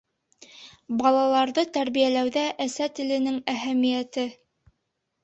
Балаларҙы 1.01 1.63
тәрбиәләүҙә 1.75 2.45
әсә 2.65 2.87
теленең 3.01 3.37
әһәмиәте. 3.55 4.25